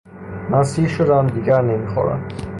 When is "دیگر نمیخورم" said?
1.27-2.27